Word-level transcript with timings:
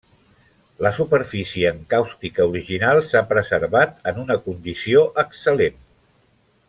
La 0.85 0.91
superfície 0.99 1.73
encàustica 1.73 2.47
original 2.53 3.03
s'ha 3.09 3.23
preservat 3.35 3.93
en 4.13 4.19
una 4.25 4.39
condició 4.47 5.05
excel·lent. 5.27 5.79